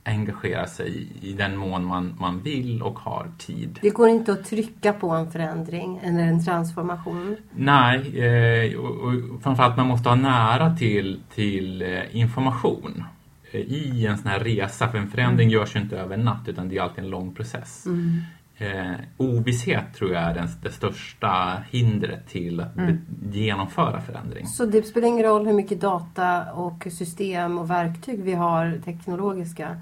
[0.05, 3.79] engagera sig i den mån man, man vill och har tid.
[3.81, 7.35] Det går inte att trycka på en förändring eller en transformation?
[7.51, 13.03] Nej, eh, och, och framförallt man måste ha nära till, till eh, information
[13.51, 14.87] i en sån här resa.
[14.87, 15.59] För en förändring mm.
[15.59, 17.85] görs ju inte över en natt utan det är alltid en lång process.
[17.85, 18.21] Mm
[18.57, 23.01] eh, ovisshet tror jag är den, det största hindret till att mm.
[23.31, 24.47] genomföra förändring.
[24.47, 29.77] Så det spelar ingen roll hur mycket data och system och verktyg vi har teknologiska?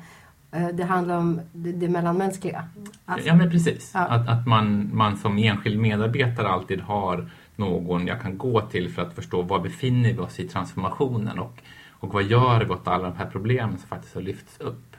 [0.51, 2.67] Eh, det handlar om det, det mellanmänskliga?
[3.05, 3.27] Alltså.
[3.27, 3.91] Ja men precis.
[3.93, 3.99] Ja.
[3.99, 9.01] Att, att man, man som enskild medarbetare alltid har någon jag kan gå till för
[9.01, 13.03] att förstå var befinner vi oss i transformationen och, och vad gör vi åt alla
[13.03, 14.90] de här problemen som faktiskt har lyfts upp.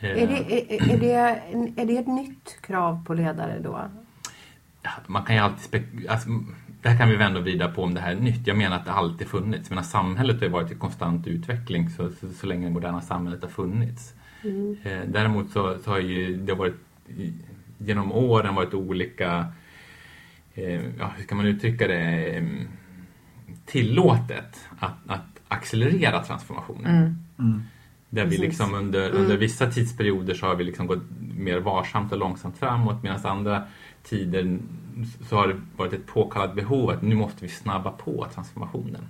[0.00, 1.12] Är det, är, är, det,
[1.82, 3.80] är det ett nytt krav på ledare då?
[5.06, 6.28] Man kan ju alltid alltså,
[6.82, 8.46] det här kan vi vända och vrida på om det här är nytt.
[8.46, 9.70] Jag menar att det alltid funnits.
[9.70, 13.50] menar, samhället har varit i konstant utveckling så, så, så länge det moderna samhället har
[13.50, 14.14] funnits.
[14.44, 14.76] Mm.
[14.84, 16.74] Eh, däremot så, så, har ju det varit
[17.78, 19.46] genom åren varit olika,
[20.54, 22.44] eh, ja, hur ska man uttrycka det, eh,
[23.66, 26.96] tillåtet att, att accelerera transformationen.
[26.96, 27.18] Mm.
[27.38, 27.62] Mm.
[28.10, 29.22] Där vi liksom under, mm.
[29.22, 31.02] under vissa tidsperioder så har vi liksom gått
[31.36, 33.62] mer varsamt och långsamt framåt medan andra
[34.02, 34.58] tider
[35.28, 39.08] så har det varit ett påkallat behov att nu måste vi snabba på transformationen.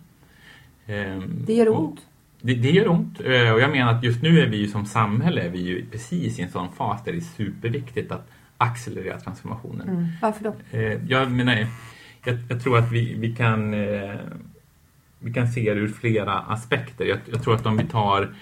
[0.86, 2.00] Ehm, det gör ont.
[2.40, 4.86] Det, det gör ont eh, och jag menar att just nu är vi ju som
[4.86, 9.20] samhälle är vi ju precis i en sån fas där det är superviktigt att accelerera
[9.20, 9.88] transformationen.
[9.88, 10.06] Mm.
[10.22, 10.78] Varför då?
[10.78, 11.66] Eh, jag menar,
[12.24, 14.16] jag, jag tror att vi, vi kan eh,
[15.18, 17.04] vi kan se det ur flera aspekter.
[17.04, 18.34] Jag, jag tror att om vi tar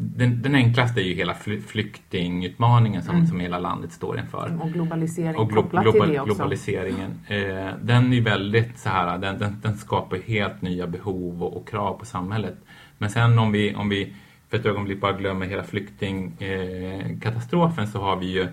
[0.00, 1.34] den, den, enklaste är ju hela
[1.66, 3.26] flyktingutmaningen som, mm.
[3.26, 4.58] som hela landet står inför.
[4.62, 6.34] Och globalisering och glo kopplat global, till det också.
[6.34, 7.20] Globaliseringen.
[7.26, 11.68] Eh, den är väldigt så här, den, den, den skapar helt nya behov och, och,
[11.68, 12.56] krav på samhället.
[12.98, 14.12] Men sen om vi, om vi
[14.48, 18.48] för ett ögonblick bara glömmer hela flyktingkatastrofen eh, så har vi ju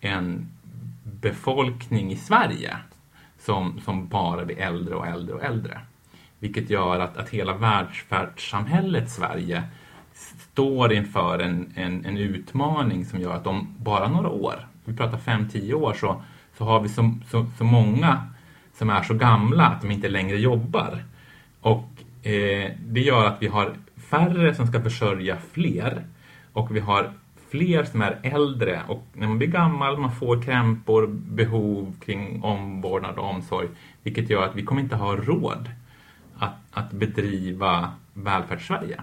[0.00, 0.48] en
[1.04, 2.76] befolkning i Sverige
[3.38, 5.80] som, som bara blir äldre och äldre och äldre.
[6.38, 9.62] Vilket gör att, att hela världssamhället Sverige
[10.52, 15.18] står inför en, en, en, utmaning som gör att om bara några år, vi pratar
[15.18, 16.22] 5-10 år, så,
[16.58, 18.26] så har vi så, så, så, många
[18.74, 21.04] som är så gamla att de inte längre jobbar.
[21.60, 21.88] Och
[22.26, 26.04] eh, det gör att vi har färre som ska försörja fler.
[26.52, 27.12] Och vi har
[27.50, 28.82] fler som är äldre.
[28.88, 33.68] Och när man blir gammal man får krämpor, behov kring omvårdnad och omsorg
[34.02, 35.70] vilket gör att vi kommer inte ha råd
[36.38, 39.00] att, att bedriva välfärdssverige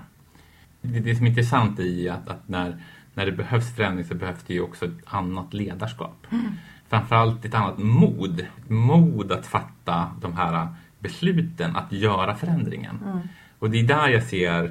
[0.82, 2.78] det, det som är intressant i att, att när,
[3.13, 6.28] när det behövs förändring så behövs det ju också ett annat ledarskap.
[6.32, 6.52] Mm.
[6.89, 8.46] Framförallt ett annat mod.
[8.68, 10.68] Mod att fatta de här
[11.00, 13.00] besluten, att göra förändringen.
[13.06, 13.20] Mm.
[13.60, 14.65] Och det är där jag ser,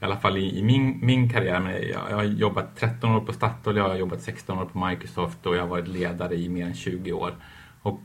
[0.00, 3.32] i alla fall i, i min, min karriär, jag, jag har jobbat 13 år på
[3.32, 6.66] Statoil, jag har jobbat 16 år på Microsoft och jag har varit ledare i mer
[6.66, 7.34] än 20 år.
[7.82, 8.00] Och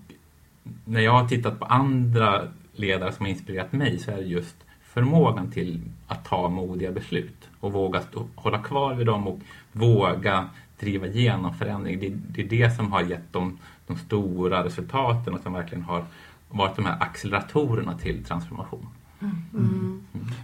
[0.85, 4.55] när jag har tittat på andra ledare som har inspirerat mig så är det just
[4.81, 9.39] förmågan till att ta modiga beslut och våga stå, hålla kvar vid dem och
[9.71, 11.99] våga driva igenom förändring.
[11.99, 16.03] Det, det är det som har gett dem de stora resultaten och som verkligen har
[16.49, 18.87] varit de här acceleratorerna till transformation.
[19.21, 19.35] Mm.
[19.53, 20.01] Mm.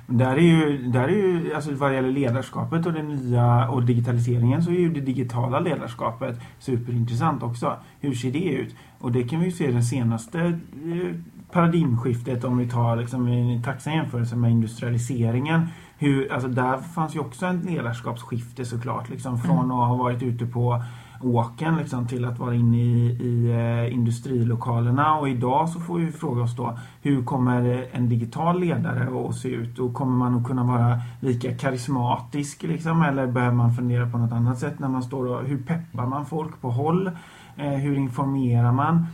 [0.07, 3.83] Där är ju, där är ju alltså vad det gäller ledarskapet och det nya och
[3.83, 7.77] digitaliseringen så är ju det digitala ledarskapet superintressant också.
[7.99, 8.75] Hur ser det ut?
[8.99, 11.15] Och det kan vi ju se den senaste eh,
[11.51, 15.67] paradigmskiftet om vi tar liksom en tacksam jämförelse med industrialiseringen.
[15.97, 19.09] Hur, alltså där fanns ju också en ledarskapsskifte såklart.
[19.09, 19.71] Liksom, från Mm.
[19.71, 20.83] att ha varit ute på
[21.21, 25.15] åken liksom, till att vara inne i, i eh, industrilokalerna.
[25.17, 29.49] Och idag så får vi fråga oss då hur kommer en digital ledare att se
[29.49, 29.79] ut?
[29.79, 33.01] Och kommer man att kunna vara lika karismatisk liksom?
[33.01, 36.25] Eller behöver man fundera på något annat sätt när man står och hur peppar man
[36.25, 37.11] folk på håll?
[37.57, 39.05] Eh, hur informerar man?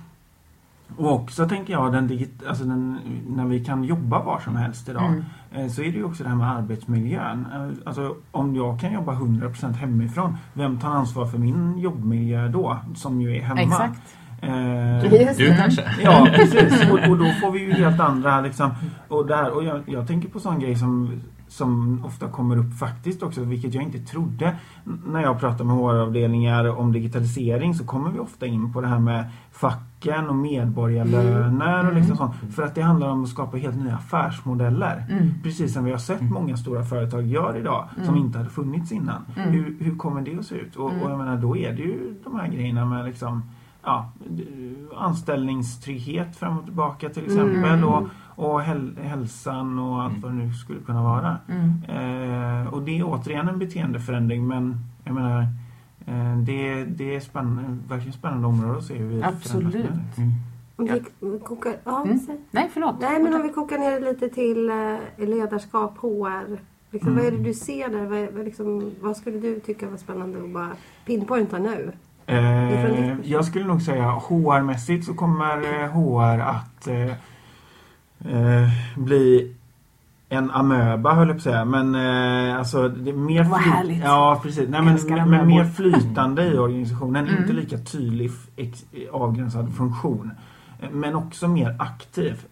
[0.98, 2.98] Och också tänker jag, den digit- alltså den,
[3.30, 5.24] när vi kan jobba var som helst idag Mm.
[5.56, 7.48] Eh, så är det ju också det här med arbetsmiljön.
[7.54, 12.78] Eh, Alltså om jag kan jobba 100% hemifrån, vem tar ansvar för min jobbmiljö då?
[12.96, 13.62] Som ju är hemma.
[13.62, 14.16] Exakt.
[14.42, 15.84] Eh, Du kanske?
[16.04, 16.92] Ja, precis.
[16.92, 18.72] Och, och då får vi ju helt andra liksom,
[19.08, 23.24] och där, och jag, jag tänker på sån grej som, som ofta kommer upp faktiskt
[23.24, 24.56] också, vilket jag inte trodde.
[25.06, 29.00] När jag pratar med HR-avdelningar om digitalisering så kommer vi ofta in på det här
[29.00, 32.36] med facken och medborgarlöner och liksom sånt.
[32.56, 35.06] För att det handlar om att skapa helt nya affärsmodeller.
[35.10, 35.30] Mm.
[35.44, 39.26] Precis som vi har sett många stora företag gör idag som inte hade funnits innan.
[39.36, 39.50] Mm.
[39.50, 40.76] Hur, hur kommer det att se ut?
[40.76, 43.44] Och, och jag menar, då är det ju de här grejerna med liksom
[43.84, 44.12] ja,
[44.98, 47.84] anställningstrygghet fram och tillbaka till exempel Mm.
[47.84, 51.38] och, och häl, hälsan och allt vad det nu skulle kunna vara.
[51.48, 51.84] Mm.
[52.64, 55.42] Eh, och det är återigen en beteendeförändring men jag menar
[56.06, 59.72] eh, det, det är spännande, verkligen spännande område att se hur vi Absolut.
[59.74, 60.22] förändras med det.
[60.22, 60.34] Mm.
[60.76, 62.20] Om vi kokar, ja, Mm.
[62.52, 62.96] Nej, förlåt.
[63.02, 66.58] Nej, men om vi kokar ner det lite till eh, ledarskap, HR.
[66.92, 67.24] Liksom, Mm.
[67.24, 68.32] Vad är det du ser där?
[68.32, 70.70] Vad, liksom, vad skulle du tycka var spännande att bara
[71.06, 71.92] pinpointa nu?
[72.26, 76.88] Eh, jag skulle nog säga HR-mässigt så kommer eh, HR att
[78.26, 79.56] eh, bli
[80.30, 81.66] en amöba höll jag på att säga.
[81.66, 84.04] Men eh, alltså det är mer Vad härligt.
[84.04, 84.70] Ja precis.
[84.70, 87.28] Nej, men, men, mer flytande i organisationen.
[87.28, 87.42] Mm.
[87.42, 88.32] Inte lika tydlig
[89.12, 90.32] avgränsad funktion.
[90.80, 92.46] Eh, Men också mer aktiv.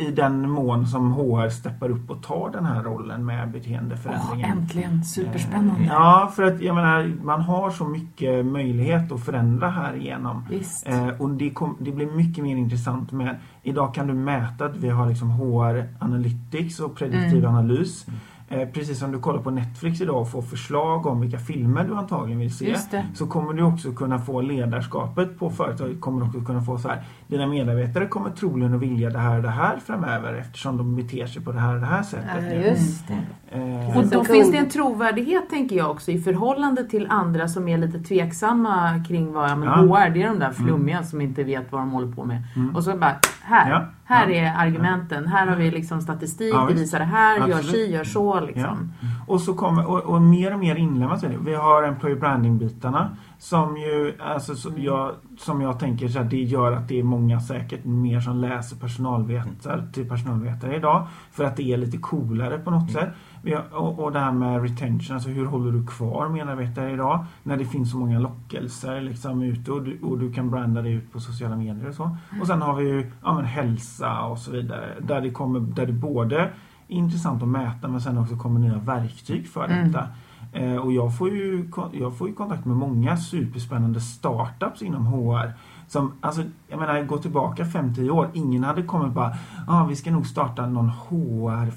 [0.00, 4.58] I den mån som HR steppar upp och tar den här rollen med beteendeförändringen.
[4.58, 5.04] äntligen.
[5.04, 5.84] Superspännande.
[5.84, 10.44] Ja, för att jag menar, man har så mycket möjlighet att förändra här igenom.
[10.50, 10.86] Visst.
[10.88, 14.76] Eh, och det, kom, det blir mycket mer intressant med Idag kan du mäta att
[14.76, 17.54] vi har liksom HR Analytics och prediktiv Mm.
[17.54, 18.06] analys.
[18.48, 21.94] Eh, precis som du kollar på Netflix idag och får förslag om vilka filmer du
[21.94, 22.68] antagligen vill se.
[22.70, 23.06] Just det.
[23.14, 26.00] Så kommer du också kunna få ledarskapet på företaget.
[26.00, 27.02] Kommer också kunna få så här.
[27.26, 31.26] Dina medarbetare kommer troligen att vilja det här och det här framöver eftersom de beter
[31.26, 32.42] sig på det här och det här sättet.
[32.42, 32.54] nu.
[32.54, 33.56] just det.
[33.58, 37.68] Eh, Och då finns det en trovärdighet tänker jag också i förhållande till andra som
[37.68, 39.74] är lite tveksamma kring vad ja, men Ja.
[40.06, 42.42] HR, det är de där flummiga som inte vet vad de håller på med.
[42.56, 42.76] Mm.
[42.76, 43.84] Och så bara, här, Ja.
[44.04, 44.34] här Ja.
[44.34, 47.70] är argumenten, här har vi liksom statistik, Ja, det visar det här, gör Absolut.
[47.70, 48.92] si, gör så liksom.
[49.26, 51.36] Och så kommer, och, och mer och mer inlämnas i det.
[51.44, 56.42] Vi har employer branding-bitarna som ju, alltså, så, jag, som jag tänker så här, det
[56.42, 61.06] gör att det är många säkert mer som läser personalvetare till personalvetare idag.
[61.30, 63.08] För att det är lite coolare på något sätt.
[63.42, 67.24] Vi har, och, och det här med retention, alltså hur håller du kvar medarbetare idag?
[67.42, 70.90] När det finns så många lockelser liksom ute och du, och du kan branda det
[70.90, 72.16] ut på sociala medier och så.
[72.40, 74.94] Och sen har vi ju ja, men hälsa och så vidare.
[75.00, 76.50] Där det, kommer, där det både
[76.88, 79.86] intressant att mäta men sen också kommer nya verktyg för Mm.
[79.92, 80.08] detta.
[80.52, 85.52] Eh, och jag får, ju, jag får ju kontakt med många superspännande startups inom HR.
[85.88, 88.28] Som, alltså, jag menar, gå tillbaka 5-10 år.
[88.34, 91.72] Ingen hade kommit bara, ah, vi ska nog starta någon HR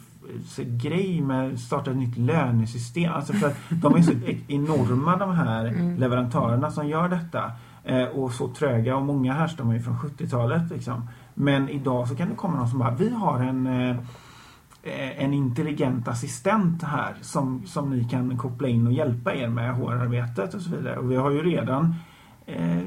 [0.77, 3.13] grej med starta ett nytt lönesystem.
[3.13, 5.97] Alltså för de är så e- enorma de här Mm.
[5.97, 7.51] leverantörerna som gör detta.
[7.83, 10.69] Eh, och så tröga och många härstammar ju från 70-talet.
[10.69, 11.09] Liksom.
[11.33, 13.95] Men idag så kan det komma någon som bara, vi har en eh,
[15.17, 20.53] en intelligent assistent här som, som ni kan koppla in och hjälpa er med HR-arbetet
[20.53, 20.97] och så vidare.
[20.97, 21.95] Och vi har ju redan
[22.45, 22.81] eh,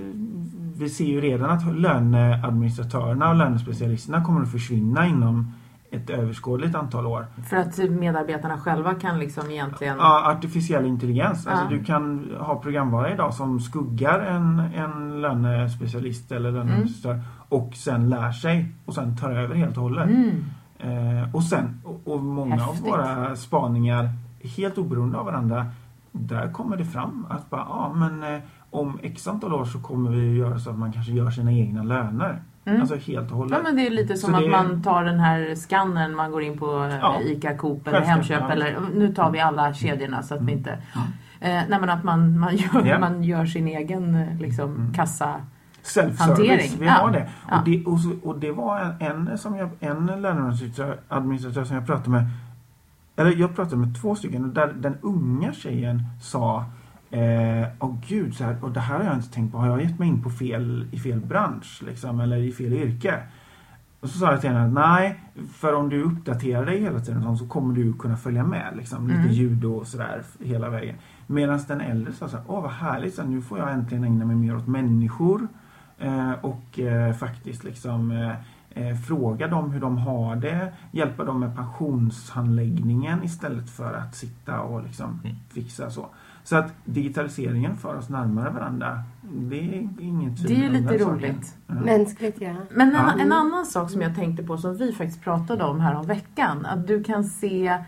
[0.78, 5.52] vi ser ju redan att löneadministratörerna och lönespecialisterna kommer att försvinna inom
[5.90, 7.26] ett överskådligt antal år.
[7.50, 9.96] För att medarbetarna själva kan liksom egentligen...
[9.98, 11.46] Ja, artificiell intelligens.
[11.46, 11.78] Alltså Ja.
[11.78, 18.33] du kan ha programvara idag som skuggar en, en lönespecialist eller löneadministratör och sen lär
[18.33, 20.11] sig och sen tar över helt och hållet.
[20.11, 20.44] Mm.
[20.83, 22.85] Eh, och sen, och, och många Häftigt.
[22.85, 24.09] av våra spaningar,
[24.57, 25.66] helt oberoende av varandra,
[26.12, 28.40] där kommer det fram att bara, ja men eh,
[28.71, 31.83] om x antal år så kommer vi göra så att man kanske gör sina egna
[31.83, 32.42] löner.
[32.64, 32.81] Mm.
[32.81, 33.59] Alltså helt och hållet.
[33.59, 36.31] Ja men det är lite som Så att det- man tar den här skannern, man
[36.33, 37.21] går in på eh, Ja.
[37.21, 40.59] ICA, Coop eller Hemköp eller nu tar vi alla kedjorna så att vi Mm.
[40.59, 40.71] inte...
[41.40, 42.99] Eh, nej men att man, man, gör, Ja.
[42.99, 44.92] man gör sin egen eh, liksom, Mm.
[44.95, 45.35] kassa...
[45.85, 46.92] Self-service, vi Ja.
[46.92, 47.29] har det.
[47.51, 47.59] Ja.
[47.59, 51.77] Och, det och, så, och det var en, en, som jag, en löneadministratör administratör som
[51.77, 52.27] jag pratade med
[53.16, 56.64] eller jag pratade med två stycken och där den unga tjejen sa
[57.12, 59.59] Eh, och gud, så här, och det här har jag inte tänkt på.
[59.59, 63.23] Har jag gett mig in på fel, i fel bransch liksom, eller i fel yrke?
[64.01, 65.21] Och så sa jag till henne att nej,
[65.53, 68.73] för om du uppdaterar dig hela tiden så kommer du kunna följa med.
[68.77, 69.33] Liksom, lite Mm.
[69.33, 70.97] ljud och sådär hela vägen.
[71.27, 74.05] Medan den äldre sa så här, åh vad härligt, så här, nu får jag äntligen
[74.05, 75.49] ägna mig mer åt människor.
[75.98, 78.11] Eh, och eh, faktiskt liksom
[78.74, 80.72] eh, fråga dem hur de har det.
[80.90, 85.37] Hjälpa dem med pensionshandläggningen istället för att sitta och liksom Mm.
[85.55, 86.07] fixa så.
[86.44, 89.02] Så att digitaliseringen för oss närmare varandra.
[89.22, 91.57] Det är inget Det är lite roligt.
[91.66, 91.74] Ja.
[91.74, 92.55] Mänskligt ja.
[92.70, 93.12] Men en, Ja.
[93.20, 96.66] en annan sak som jag tänkte på som vi faktiskt pratade om här om veckan.
[96.66, 97.78] Att du kan se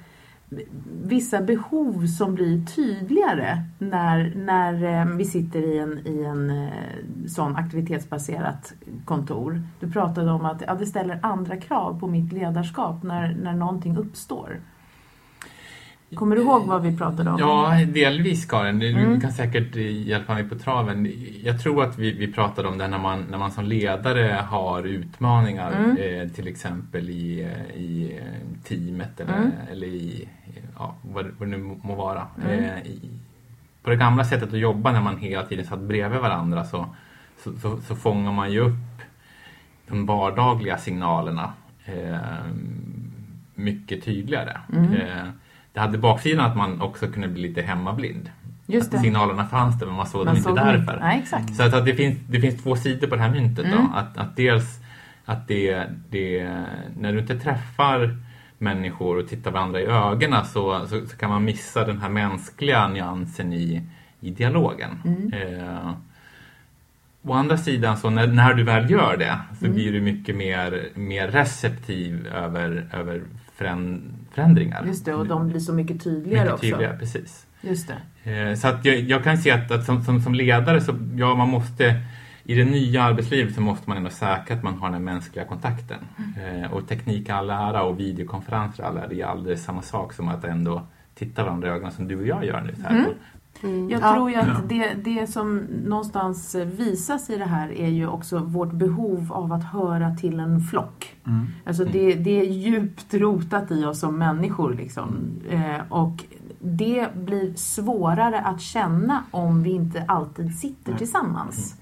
[1.04, 7.28] vissa behov som blir tydligare när, när eh, vi sitter i en, i en eh,
[7.28, 9.62] sån aktivitetsbaserat kontor.
[9.80, 13.96] Du pratade om att ja, det ställer andra krav på mitt ledarskap när, när någonting
[13.96, 14.60] uppstår.
[16.14, 17.36] Kommer du ihåg vad vi pratade om?
[17.38, 18.78] Ja, delvis Karin.
[18.78, 19.20] Du Mm.
[19.20, 21.12] kan säkert hjälpa mig på traven.
[21.44, 24.82] Jag tror att vi, vi pratade om det när man, när man som ledare har
[24.82, 25.96] utmaningar, Mm.
[25.96, 29.50] eh, till exempel i, eh, i eh, teamet eller, Mm.
[29.72, 30.28] eller i
[30.78, 32.26] ja, vad, vad det nu må vara.
[32.44, 32.64] Mm.
[32.64, 33.10] Eh, i,
[33.82, 36.86] på det gamla sättet att jobba när man hela tiden satt bredvid varandra så,
[37.42, 39.02] så, så, så fångar man ju upp
[39.88, 41.52] de vardagliga signalerna
[41.84, 42.16] eh,
[43.54, 44.60] mycket tydligare.
[44.72, 44.92] Mm.
[45.74, 48.30] Det hade baksidan att man också kunde bli lite hemmablind.
[48.66, 48.96] Just det.
[48.96, 50.98] Att signalerna fanns där men man såg Man dem såg inte därför.
[51.00, 51.56] Nej, exakt.
[51.56, 53.64] Så att, att det, finns, det finns två sidor på det här myntet.
[53.64, 53.78] Mm.
[53.78, 53.98] Då.
[53.98, 54.80] Att, att dels
[55.24, 56.48] att det, det,
[56.96, 58.16] när du inte träffar
[58.58, 62.88] människor och tittar varandra i ögonen så, så, så kan man missa den här mänskliga
[62.88, 63.82] nyansen i,
[64.20, 64.90] i dialogen.
[65.04, 65.32] Mm.
[65.32, 65.92] Eh,
[67.22, 69.76] å andra sidan så när, när du väl gör det så Mm.
[69.76, 73.22] blir du mycket mer, mer receptiv över, över
[73.56, 74.84] förändringar.
[74.86, 76.66] Just det, och de blir så mycket tydligare mycket också.
[76.66, 77.46] tydligare, precis.
[77.60, 77.88] Just
[78.22, 78.30] det.
[78.32, 81.34] Eh, Så att jag, jag kan se att, att som, som, som ledare så ja,
[81.34, 82.00] man måste
[82.44, 85.98] i det nya arbetslivet så måste man ändå säkra att man har den mänskliga kontakten.
[86.36, 90.28] Eh, och teknik all ära och videokonferenser all ära, det är alldeles samma sak som
[90.28, 92.74] att ändå titta varandra i ögonen som du och jag gör nu.
[92.74, 92.90] Så här.
[92.90, 93.10] Mm.
[93.64, 93.90] Mm.
[93.90, 94.14] Jag Ja.
[94.14, 98.72] tror ju att det, det som någonstans visas i det här är ju också vårt
[98.72, 101.16] behov av att höra till en flock.
[101.26, 101.46] Mm.
[101.66, 104.74] Alltså det, det är djupt rotat i oss som människor.
[104.74, 105.16] Liksom.
[105.50, 106.24] Eh, och
[106.60, 110.98] det blir svårare att känna om vi inte alltid sitter Nej.
[110.98, 111.76] tillsammans.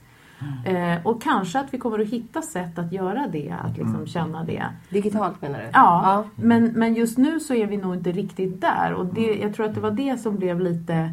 [0.65, 4.07] Eh, och kanske att vi kommer att hitta sätt att göra det, att liksom Mm.
[4.07, 4.63] känna det.
[4.91, 5.65] Digitalt menar du?
[5.73, 8.93] Ja, Men, men just nu så är vi nog inte riktigt där.
[8.93, 11.13] Och det, jag tror att det var det som blev lite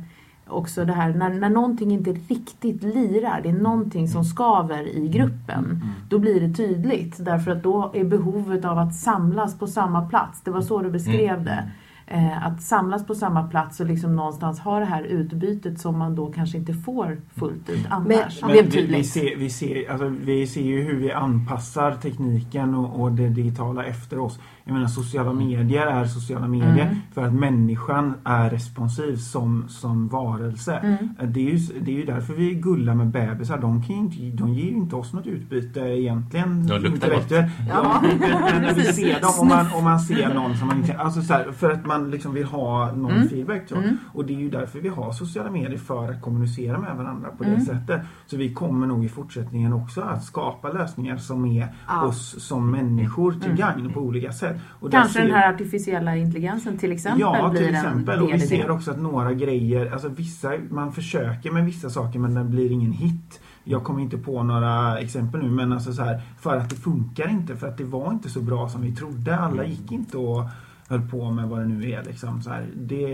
[0.50, 5.08] också det här när, när någonting inte riktigt lirar, det är någonting som skaver i
[5.08, 5.82] gruppen.
[6.10, 10.42] Då blir det tydligt därför att då är behovet av att samlas på samma plats,
[10.42, 11.72] det var så du beskrev det.
[12.12, 16.16] Eh, att samlas på samma plats och liksom någonstans ha det här utbytet som man
[16.16, 18.42] då kanske inte får fullt ut annars.
[18.42, 22.76] Men- blev vi, vi, ser, vi, ser, alltså, vi ser ju hur vi anpassar tekniken
[22.76, 24.40] och, och det digitala efter oss.
[24.64, 26.96] Jag menar sociala medier är sociala medier Mm.
[27.14, 30.74] för att människan är responsiv som, som varelse.
[30.76, 30.98] Mm.
[31.34, 33.58] Det, är ju, det är ju därför vi gullar med bebisar.
[33.58, 36.68] De, kan ju inte, de ger ju inte oss något utbyte egentligen.
[36.68, 37.32] De luktar gott.
[37.32, 37.44] Ja.
[37.70, 40.98] Ja, men när vi ser dem, om man, om man ser någon som man inte...
[40.98, 43.30] Alltså så här, för att man liksom vill ha någon Mm.
[43.30, 43.62] feedback.
[43.70, 43.76] Så.
[43.76, 43.98] Mm.
[44.14, 47.44] Och det är ju därför vi har sociala medier, för att kommunicera med varandra på
[47.44, 47.66] det Mm.
[47.66, 48.02] sättet.
[48.28, 52.06] Så vi kommer nog i fortsättningen också att skapa lösningar som är Ja.
[52.06, 53.56] oss som människor till Mm.
[53.58, 54.58] gagn på olika sätt.
[54.80, 58.22] Och Kanske den ser- här artificiella intelligensen till exempel Ja, till exempel.
[58.22, 62.34] Och vi ser också att några grejer, alltså vissa, man försöker med vissa saker men
[62.34, 63.40] den blir ingen hit.
[63.64, 67.28] Jag kommer inte på några exempel nu men alltså så här, för att det funkar
[67.30, 69.38] inte, för att det var inte så bra som vi trodde.
[69.38, 70.44] Alla gick inte och
[70.90, 72.04] höll på med vad det nu är.
[72.04, 72.68] Liksom, så här.
[72.76, 73.06] Det,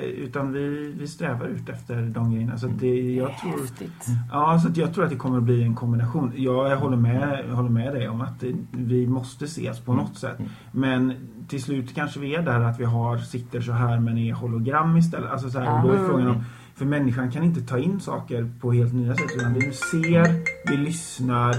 [0.00, 2.58] utan vi, vi strävar ut efter de grejerna.
[2.58, 4.06] Så det, jag tror, Häftigt.
[4.32, 6.32] Ja, så att jag tror att det kommer att bli en kombination.
[6.36, 9.94] Jag, jag håller, med, jag håller med dig om att det, vi måste ses på
[9.94, 10.36] något sätt.
[10.72, 11.12] Men
[11.48, 14.96] till slut kanske vi är där att vi har, sitter så här men är hologram
[14.96, 15.30] istället.
[15.30, 16.08] Alltså så här, då är Mm.
[16.08, 19.30] frågan om, för människan kan inte ta in saker på helt nya sätt.
[19.36, 21.54] Utan vi ser, vi lyssnar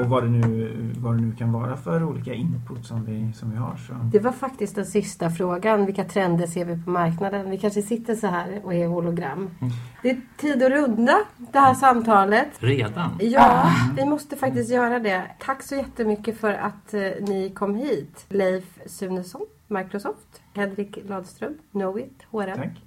[0.00, 3.50] och vad det, nu, vad det nu kan vara för olika input som vi, som
[3.50, 3.76] vi har.
[3.76, 3.92] Så.
[4.12, 5.86] Det var faktiskt den sista frågan.
[5.86, 7.50] Vilka trender ser vi på marknaden?
[7.50, 9.50] Vi kanske sitter så här och är hologram.
[10.02, 11.18] Det är tid att runda
[11.52, 12.48] det här samtalet.
[12.58, 13.18] Redan?
[13.20, 15.22] Ja, vi måste faktiskt göra det.
[15.38, 18.26] Tack så jättemycket för att eh, ni kom hit.
[18.28, 20.42] Leif Sunesson, Microsoft.
[20.54, 22.56] Henrik Ladström, Knowit, HRM.
[22.56, 22.85] Tack.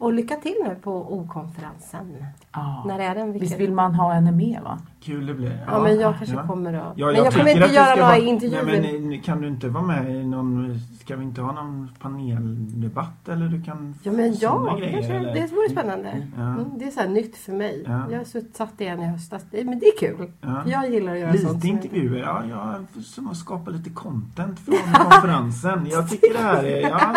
[0.00, 2.24] Och lycka till nu på O-konferensen.
[2.52, 2.84] Ja.
[2.86, 3.32] När är den?
[3.32, 4.78] Visst Vilken- vill man ha henne med va?
[5.02, 5.64] Kul det blir.
[5.66, 6.46] Ja, men jag kanske ja.
[6.46, 6.92] kommer att...
[6.98, 8.64] Ja, men jag kommer inte göra några vara- intervjuer.
[8.82, 10.78] Nej, men kan du inte vara med i någon...
[11.00, 13.94] Ska vi inte ha någon paneldebatt eller du kan...
[14.02, 15.34] Ja men ja, grejer, kanske, eller?
[15.34, 16.26] det vore spännande.
[16.36, 16.42] Ja.
[16.42, 17.84] Mm, det är så här nytt för mig.
[17.86, 18.10] Ja.
[18.10, 18.26] Jag
[18.56, 19.44] satt igen i höstas.
[19.52, 20.32] Men det är kul.
[20.40, 20.62] Ja.
[20.66, 21.54] Jag gillar att göra sånt.
[21.54, 25.86] Lite intervjuer, ja, jag som att skapa lite content från konferensen.
[25.90, 27.16] Jag tycker det här är, ja,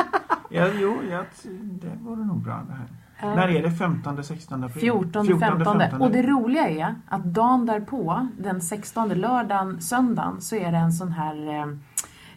[0.53, 1.25] ja jo, jag,
[1.61, 2.87] det vore nog bra det här.
[3.21, 3.35] Ja.
[3.35, 3.71] När är det?
[3.71, 4.81] 15, 16 april?
[4.81, 6.01] 14, 15.
[6.01, 10.91] Och det roliga är att dagen därpå, den 16, lördagen, söndagen, så är det en
[10.91, 11.65] sån här eh,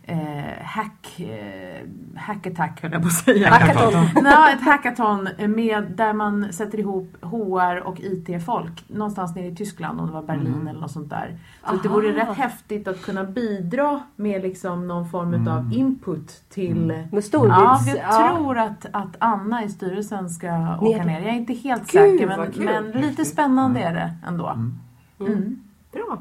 [0.09, 1.87] eh, hack, eh,
[2.17, 3.51] hackattack höll jag på att säga.
[3.51, 4.09] Hackathon.
[4.23, 10.01] Nej, ett hackathon med, där man sätter ihop HR och IT-folk någonstans nere i Tyskland,
[10.01, 10.67] om det var Berlin Mm.
[10.69, 11.39] eller något sånt där.
[11.71, 15.49] Så det vore rätt häftigt att kunna bidra med liksom någon form Mm.
[15.49, 21.05] av input till Med Ja, jag tror att, att Anna i styrelsen ska åka Ner.
[21.05, 21.21] ner.
[21.21, 22.65] Jag är inte helt Gud, säker men, kul.
[22.65, 23.29] men lite Häftigt.
[23.29, 24.47] spännande är det ändå.
[24.49, 24.75] Mm.
[25.21, 25.63] Mm.
[25.93, 26.19] Bra.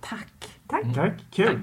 [0.00, 0.60] Tack.
[0.66, 0.94] Tack.
[0.94, 1.60] Tack, kul.